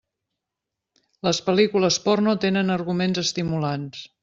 Les 1.27 1.41
pel·lícules 1.51 1.99
porno 2.09 2.35
tenen 2.47 2.77
arguments 2.79 3.25
estimulants. 3.27 4.05